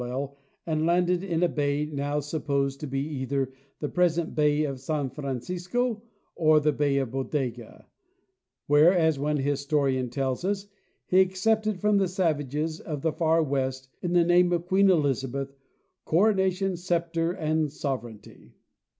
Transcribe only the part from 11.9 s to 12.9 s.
the savages